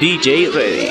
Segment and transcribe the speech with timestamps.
[0.00, 0.88] DJ Ready.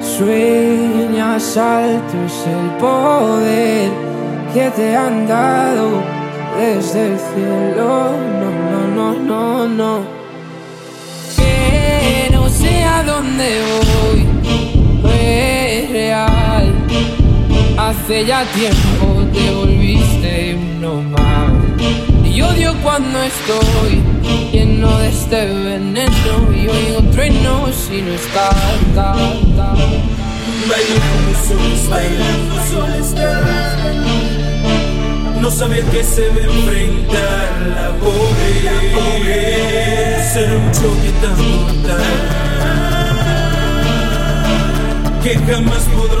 [0.00, 3.90] Sueñas alto es el poder
[4.54, 6.04] que te han dado
[6.56, 8.12] desde el cielo.
[8.40, 10.02] No, no, no, no, no.
[11.36, 14.26] Que no sé a dónde voy,
[15.12, 16.72] es real.
[17.76, 21.49] Hace ya tiempo te volviste uno más.
[22.40, 24.00] Y odio cuando estoy
[24.50, 28.48] lleno de este veneno y oigo truenos si no está,
[28.94, 29.14] ta,
[29.56, 29.74] ta.
[30.66, 33.36] Bailando solo estar,
[35.38, 38.70] No sabía que se ve enfrentar la pobre.
[40.32, 42.00] Ser un choque tan mortal
[45.22, 46.20] que jamás podré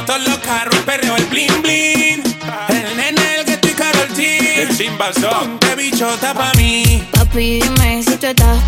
[0.00, 2.22] motos, los carros, el perreo, el bling bling.
[2.68, 4.20] El nene, el que estoy Karol G.
[4.58, 7.02] El chimbazón, de bichota pa' mí.
[7.12, 8.62] Papi, dime si tú estás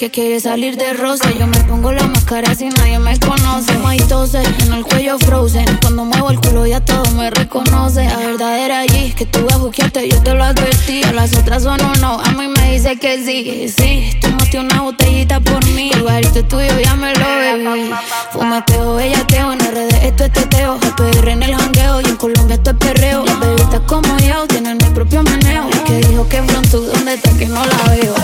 [0.00, 1.30] que quiere salir de rosa.
[1.38, 3.76] Yo me pongo la máscara si nadie me conoce.
[3.80, 5.66] Maitose en el cuello frozen.
[5.82, 8.06] Cuando muevo el culo ya todo me reconoce.
[8.06, 11.02] La verdadera allí que tú vas a yo te lo advertí.
[11.04, 12.18] A las otras son un no.
[12.18, 14.18] A mí me dice que sí, sí.
[14.22, 15.90] Tomaste una botellita por mí.
[15.92, 17.90] El barito tuyo ya me lo bebí.
[18.32, 19.52] Fuma peo, bellaqueo.
[19.52, 20.78] En RD esto es teteo.
[20.96, 22.00] PR en el jangueo.
[22.00, 23.22] Y en Colombia esto es perreo.
[23.26, 25.68] Las bebitas como yo tienen mi propio meneo.
[25.68, 28.14] El que dijo que pronto, ¿dónde está que no la veo?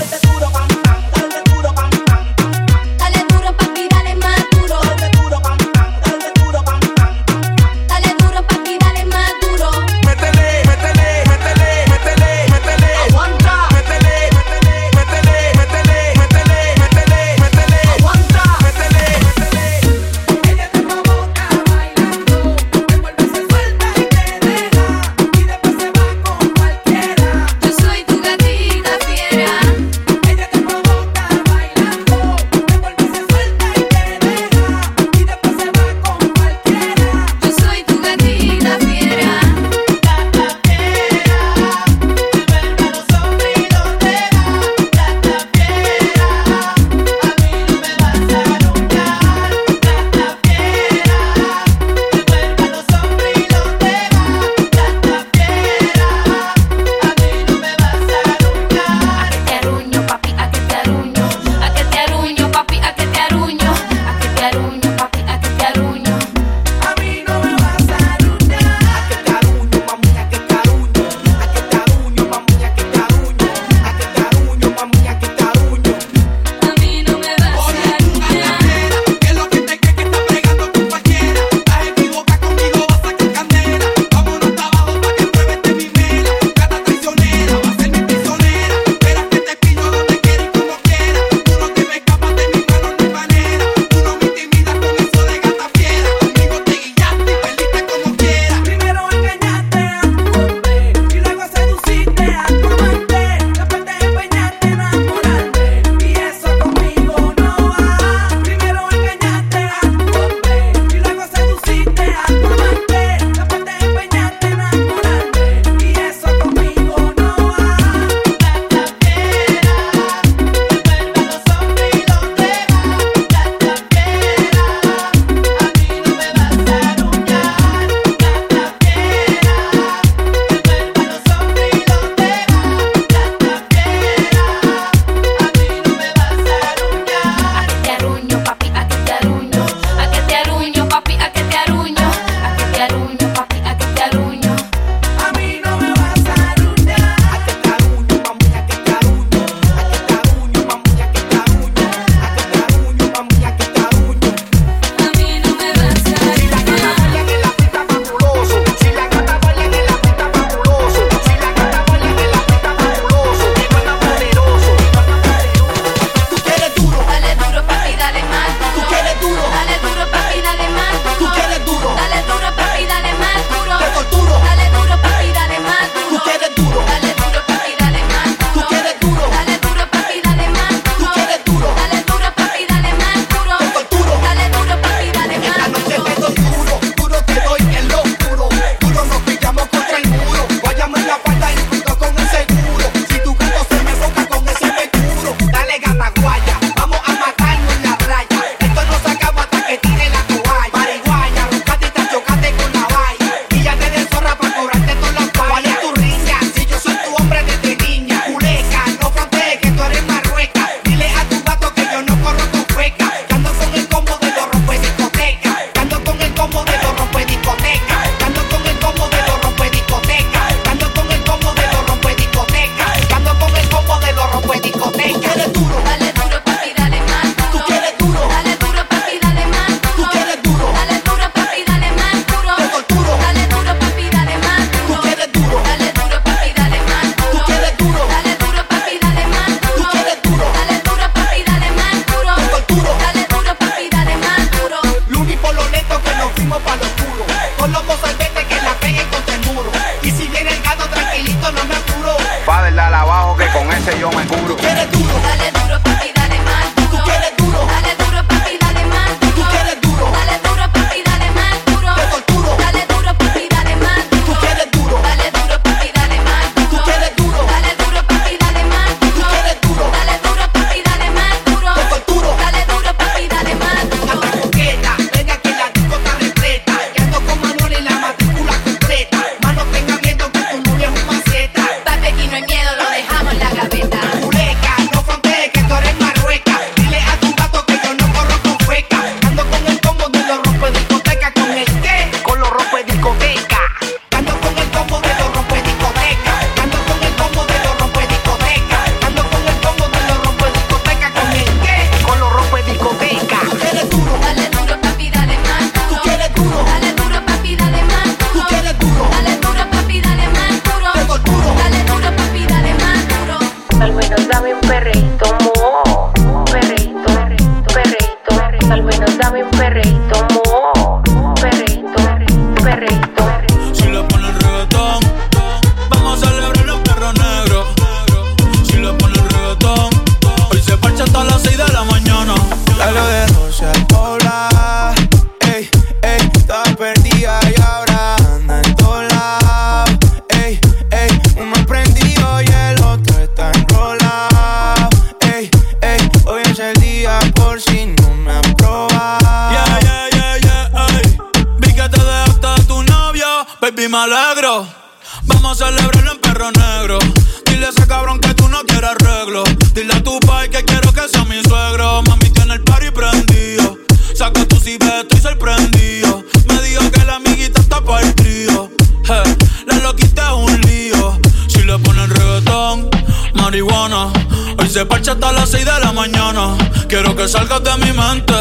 [376.97, 378.33] Quiero que salgas de mi mente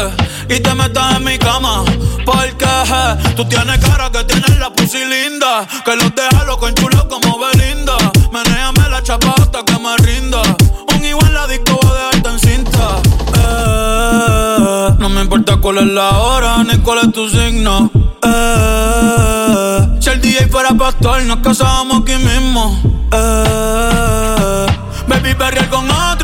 [0.48, 1.84] y te metas en mi cama.
[2.24, 5.68] Porque je, tú tienes cara que tienes la pussy linda.
[5.84, 7.98] Que los deja loco enchulados como Belinda.
[8.32, 10.40] Menéame la chapa hasta que me rinda.
[10.88, 13.02] Un igual la disco va a en cinta.
[13.34, 17.90] Eh, no me importa cuál es la hora ni cuál es tu signo.
[18.22, 22.80] Eh, si el DJ fuera pastor, nos casábamos aquí mismo.
[23.12, 24.66] Eh,
[25.08, 26.15] baby, perrear con otro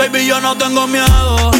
[0.00, 1.59] Baby, yo no tengo miedo.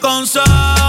[0.00, 0.79] con sal.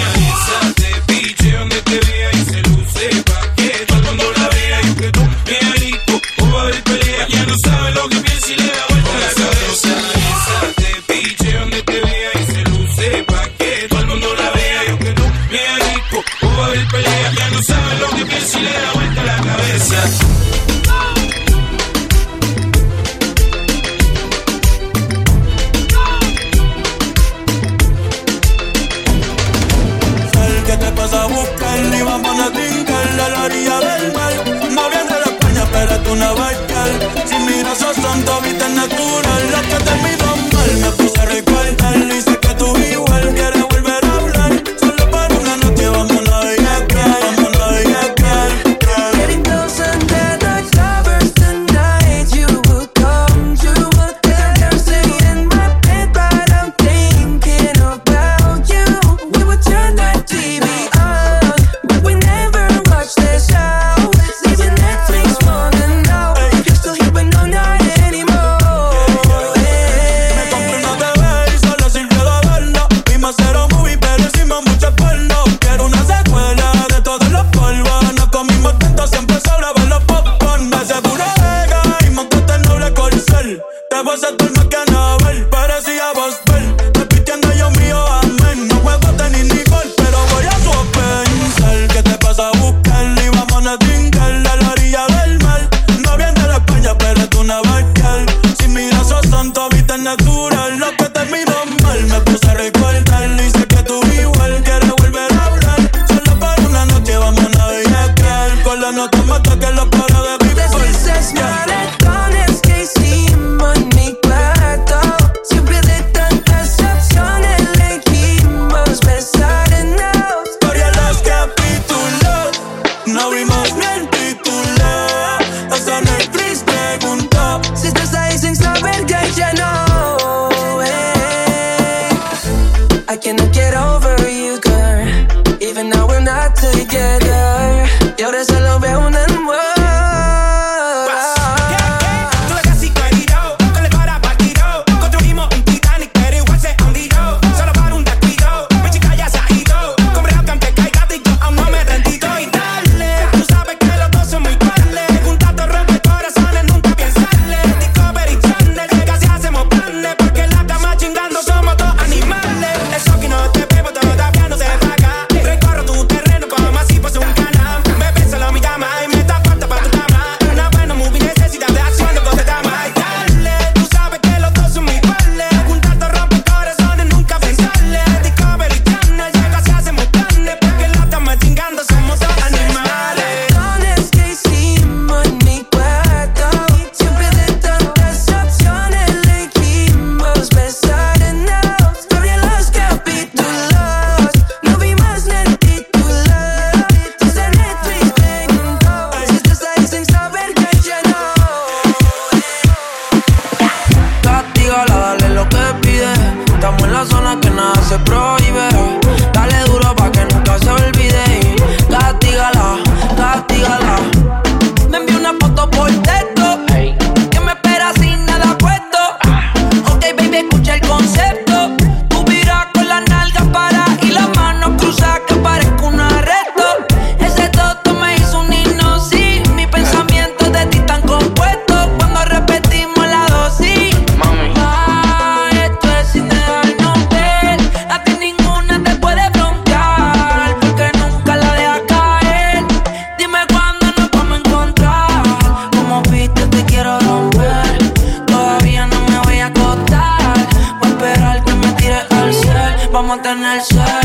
[253.24, 254.02] en el sol.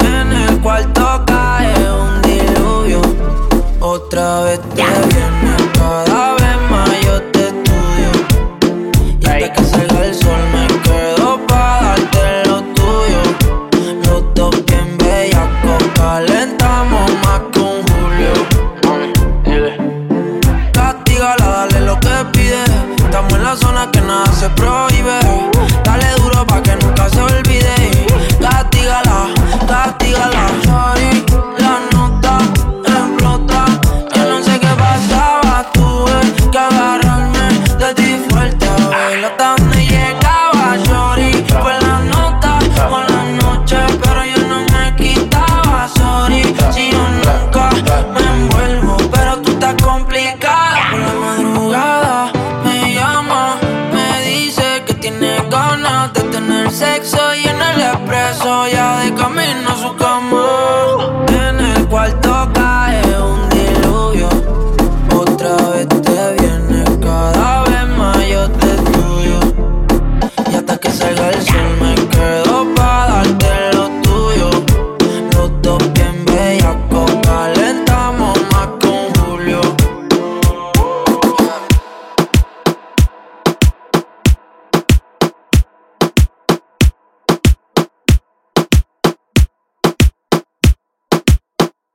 [0.00, 3.00] En el cuarto cae un diluvio.
[3.80, 4.82] Otra vez te